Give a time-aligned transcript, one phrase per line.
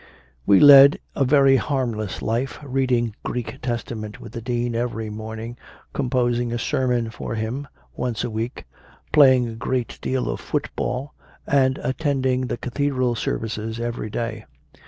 [0.47, 5.57] We led a very harmless life, reading Greek Testament with the Dean every morning,
[5.93, 8.65] com posing a sermon for him once a week,
[9.13, 11.13] play ing a great deal of football,
[11.45, 14.45] and attending the 32 CONFESSIONS OF A CONVERT cathedral services every day.